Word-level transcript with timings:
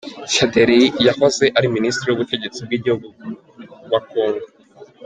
Shadary 0.33 0.81
yahoze 1.07 1.45
ari 1.57 1.67
Minisitiri 1.75 2.07
w’Ubutegetsi 2.09 2.59
bw’Igihugu 2.65 3.07
wa 3.91 3.99
Congo. 4.09 4.45